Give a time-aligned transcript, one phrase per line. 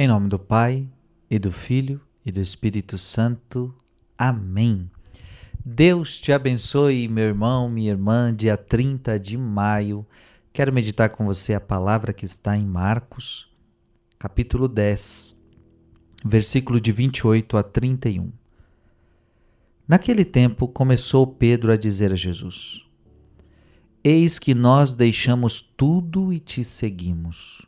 [0.00, 0.88] Em nome do Pai,
[1.28, 3.74] e do Filho, e do Espírito Santo.
[4.16, 4.88] Amém.
[5.66, 10.06] Deus te abençoe, meu irmão, minha irmã, dia 30 de maio.
[10.52, 13.50] Quero meditar com você a palavra que está em Marcos,
[14.20, 15.36] capítulo 10,
[16.24, 18.30] versículo de 28 a 31.
[19.88, 22.86] Naquele tempo começou Pedro a dizer a Jesus:
[24.04, 27.66] Eis que nós deixamos tudo e te seguimos.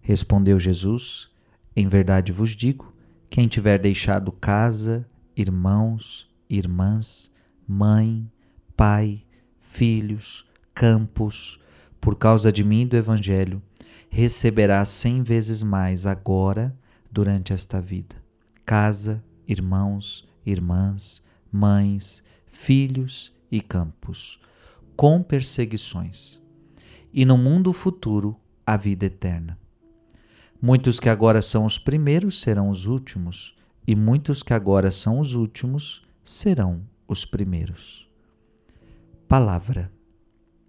[0.00, 1.33] Respondeu Jesus:
[1.76, 2.92] Em verdade vos digo:
[3.28, 7.34] quem tiver deixado casa, irmãos, irmãs,
[7.66, 8.30] mãe,
[8.76, 9.24] pai,
[9.60, 11.60] filhos, campos,
[12.00, 13.62] por causa de mim e do Evangelho,
[14.08, 16.76] receberá cem vezes mais agora
[17.10, 18.14] durante esta vida.
[18.64, 24.40] Casa, irmãos, irmãs, mães, filhos e campos,
[24.94, 26.40] com perseguições.
[27.12, 29.58] E no mundo futuro, a vida eterna.
[30.60, 33.54] Muitos que agora são os primeiros serão os últimos,
[33.86, 38.08] e muitos que agora são os últimos serão os primeiros.
[39.28, 39.92] Palavra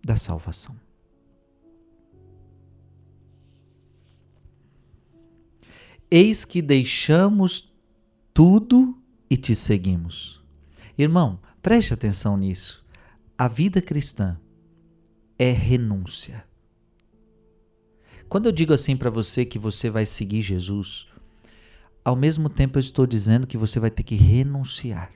[0.04, 0.76] da salvação.
[6.12, 7.74] Eis que deixamos
[8.34, 8.98] tudo
[9.30, 10.44] e te seguimos.
[10.98, 12.86] Irmão, preste atenção nisso.
[13.38, 14.40] A vida cristã
[15.38, 16.46] é renúncia.
[18.28, 21.08] Quando eu digo assim para você que você vai seguir Jesus,
[22.04, 25.12] ao mesmo tempo eu estou dizendo que você vai ter que renunciar.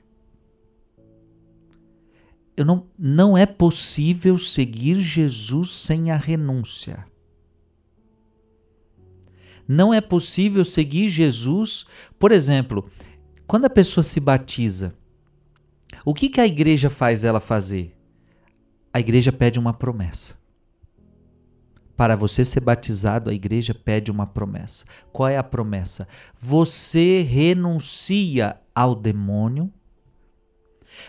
[2.56, 7.06] Eu não, não é possível seguir Jesus sem a renúncia.
[9.66, 11.86] Não é possível seguir Jesus,
[12.18, 12.90] por exemplo,
[13.46, 14.94] quando a pessoa se batiza,
[16.04, 17.96] o que, que a igreja faz ela fazer?
[18.92, 20.39] A igreja pede uma promessa.
[22.00, 24.86] Para você ser batizado, a igreja pede uma promessa.
[25.12, 26.08] Qual é a promessa?
[26.40, 29.70] Você renuncia ao demônio.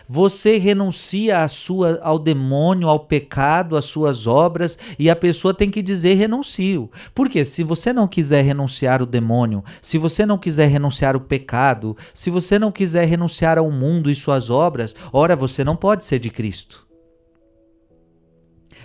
[0.06, 5.80] Você renuncia sua, ao demônio, ao pecado, às suas obras, e a pessoa tem que
[5.80, 6.90] dizer renuncio.
[7.14, 11.96] Porque se você não quiser renunciar o demônio, se você não quiser renunciar o pecado,
[12.12, 16.18] se você não quiser renunciar ao mundo e suas obras, ora, você não pode ser
[16.18, 16.91] de Cristo.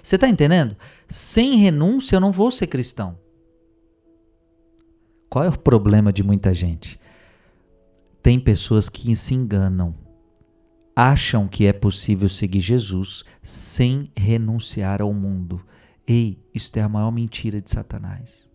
[0.01, 0.75] Você está entendendo?
[1.07, 3.17] Sem renúncia eu não vou ser cristão.
[5.29, 6.99] Qual é o problema de muita gente?
[8.21, 9.95] Tem pessoas que se enganam,
[10.95, 15.61] acham que é possível seguir Jesus sem renunciar ao mundo.
[16.05, 18.51] Ei, isso é a maior mentira de Satanás.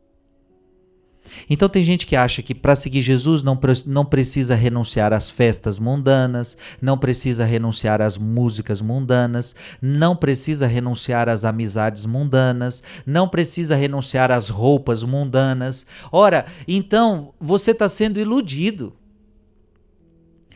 [1.49, 5.79] Então tem gente que acha que para seguir Jesus não, não precisa renunciar às festas
[5.79, 13.77] mundanas, não precisa renunciar às músicas mundanas, não precisa renunciar às amizades mundanas, não precisa
[13.77, 15.87] renunciar às roupas mundanas.
[16.11, 18.93] Ora, então você está sendo iludido.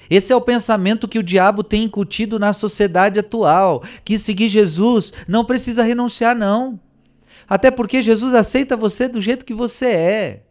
[0.09, 5.13] Esse é o pensamento que o diabo tem incutido na sociedade atual, que seguir Jesus
[5.27, 6.79] não precisa renunciar não.
[7.49, 10.46] Até porque Jesus aceita você do jeito que você é.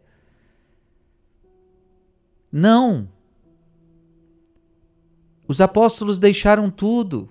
[2.56, 3.06] Não.
[5.46, 7.28] Os apóstolos deixaram tudo.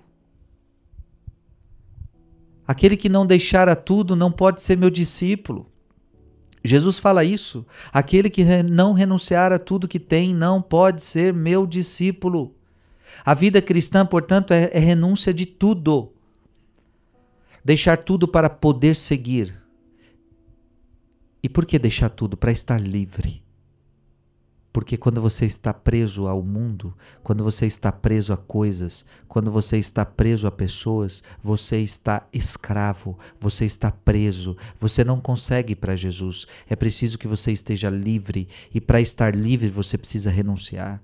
[2.64, 5.68] Aquele que não deixara tudo não pode ser meu discípulo.
[6.62, 7.66] Jesus fala isso.
[7.92, 12.54] Aquele que não renunciar a tudo que tem não pode ser meu discípulo.
[13.24, 16.12] A vida cristã, portanto, é, é renúncia de tudo.
[17.64, 19.60] Deixar tudo para poder seguir.
[21.42, 22.36] E por que deixar tudo?
[22.36, 23.44] Para estar livre.
[24.76, 29.78] Porque quando você está preso ao mundo, quando você está preso a coisas, quando você
[29.78, 35.96] está preso a pessoas, você está escravo, você está preso, você não consegue ir para
[35.96, 36.46] Jesus.
[36.68, 41.02] É preciso que você esteja livre e para estar livre você precisa renunciar.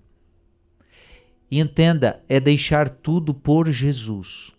[1.51, 4.53] E entenda, é deixar tudo por Jesus.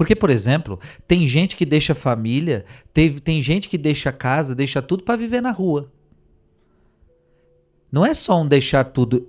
[0.00, 4.80] Porque, por exemplo, tem gente que deixa família, tem, tem gente que deixa casa, deixa
[4.80, 5.92] tudo para viver na rua.
[7.92, 9.28] Não é só um deixar tudo.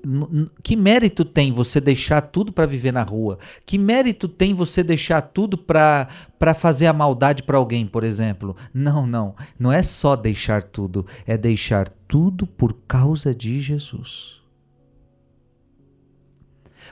[0.63, 3.37] Que mérito tem você deixar tudo para viver na rua?
[3.65, 6.07] Que mérito tem você deixar tudo para
[6.55, 8.55] fazer a maldade para alguém, por exemplo?
[8.73, 9.35] Não, não.
[9.59, 11.05] Não é só deixar tudo.
[11.27, 14.39] É deixar tudo por causa de Jesus.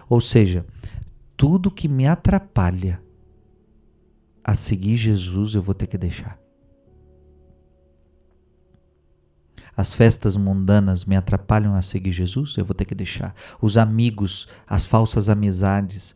[0.10, 0.66] Ou seja,
[1.38, 3.00] tudo que me atrapalha
[4.50, 6.40] a seguir Jesus eu vou ter que deixar.
[9.78, 13.36] As festas mundanas me atrapalham a seguir Jesus, eu vou ter que deixar.
[13.62, 16.16] Os amigos, as falsas amizades,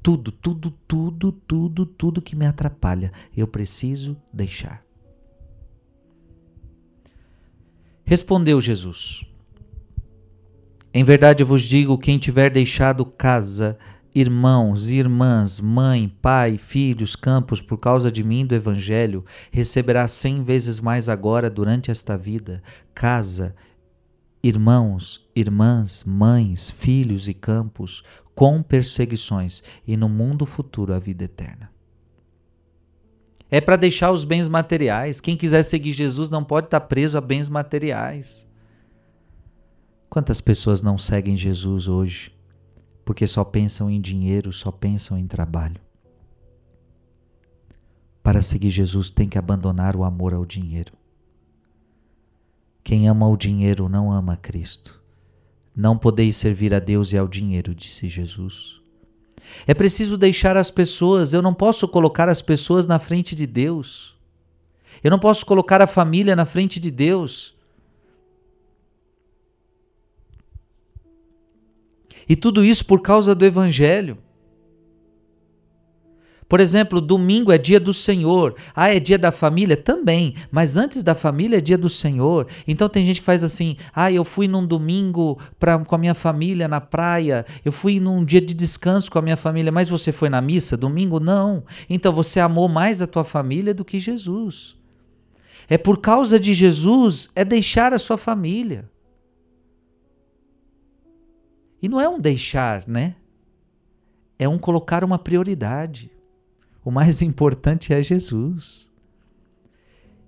[0.00, 4.84] tudo, tudo, tudo, tudo, tudo que me atrapalha, eu preciso deixar.
[8.04, 9.24] Respondeu Jesus:
[10.94, 13.76] Em verdade vos digo: quem tiver deixado casa,
[14.16, 20.80] irmãos irmãs, mãe, pai, filhos, campos, por causa de mim do Evangelho, receberá cem vezes
[20.80, 22.62] mais agora durante esta vida,
[22.94, 23.54] casa,
[24.42, 28.02] irmãos, irmãs, mães, filhos e campos,
[28.34, 31.70] com perseguições, e no mundo futuro a vida eterna.
[33.50, 35.20] É para deixar os bens materiais.
[35.20, 38.48] Quem quiser seguir Jesus não pode estar preso a bens materiais.
[40.08, 42.35] Quantas pessoas não seguem Jesus hoje
[43.06, 45.80] porque só pensam em dinheiro, só pensam em trabalho.
[48.20, 50.92] Para seguir Jesus tem que abandonar o amor ao dinheiro.
[52.82, 55.00] Quem ama o dinheiro não ama Cristo.
[55.74, 58.80] Não podeis servir a Deus e ao dinheiro, disse Jesus.
[59.68, 64.16] É preciso deixar as pessoas, eu não posso colocar as pessoas na frente de Deus.
[65.04, 67.55] Eu não posso colocar a família na frente de Deus.
[72.28, 74.18] E tudo isso por causa do Evangelho.
[76.48, 78.54] Por exemplo, domingo é dia do Senhor.
[78.74, 79.76] Ah, é dia da família?
[79.76, 80.34] Também.
[80.50, 82.46] Mas antes da família é dia do Senhor.
[82.68, 86.14] Então tem gente que faz assim: ah, eu fui num domingo pra, com a minha
[86.14, 87.44] família na praia.
[87.64, 89.72] Eu fui num dia de descanso com a minha família.
[89.72, 91.18] Mas você foi na missa domingo?
[91.18, 91.64] Não.
[91.90, 94.76] Então você amou mais a tua família do que Jesus.
[95.68, 98.88] É por causa de Jesus, é deixar a sua família.
[101.82, 103.16] E não é um deixar, né?
[104.38, 106.10] É um colocar uma prioridade.
[106.84, 108.86] O mais importante é Jesus.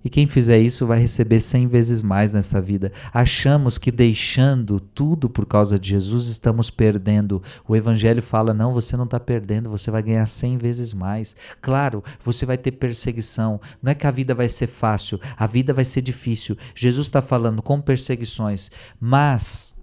[0.03, 2.91] E quem fizer isso vai receber cem vezes mais nessa vida.
[3.13, 7.43] Achamos que deixando tudo por causa de Jesus estamos perdendo.
[7.67, 11.35] O Evangelho fala: não, você não está perdendo, você vai ganhar cem vezes mais.
[11.61, 13.59] Claro, você vai ter perseguição.
[13.81, 16.57] Não é que a vida vai ser fácil, a vida vai ser difícil.
[16.73, 18.71] Jesus está falando com perseguições,
[19.01, 19.78] mas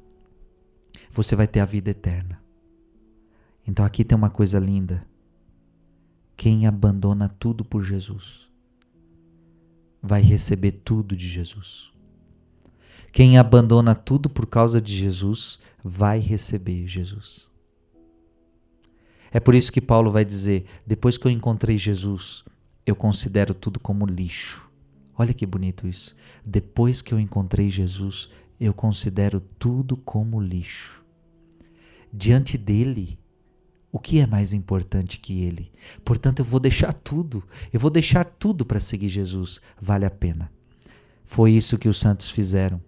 [1.16, 2.38] você vai ter a vida eterna.
[3.66, 5.06] Então aqui tem uma coisa linda.
[6.36, 8.46] Quem abandona tudo por Jesus
[10.02, 11.90] vai receber tudo de Jesus.
[13.10, 17.48] Quem abandona tudo por causa de Jesus vai receber Jesus.
[19.32, 22.44] É por isso que Paulo vai dizer: depois que eu encontrei Jesus,
[22.84, 24.68] eu considero tudo como lixo.
[25.16, 26.14] Olha que bonito isso.
[26.46, 28.28] Depois que eu encontrei Jesus,
[28.60, 31.05] eu considero tudo como lixo
[32.16, 33.18] diante dele,
[33.92, 35.70] o que é mais importante que ele?
[36.04, 40.50] Portanto, eu vou deixar tudo, eu vou deixar tudo para seguir Jesus, vale a pena.
[41.24, 42.80] Foi isso que os santos fizeram,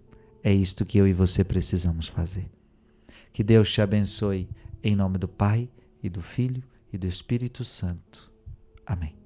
[0.43, 2.49] é isto que eu e você precisamos fazer.
[3.31, 4.49] Que Deus te abençoe,
[4.83, 5.69] em nome do Pai,
[6.01, 8.31] e do Filho, e do Espírito Santo.
[8.85, 9.18] Amém.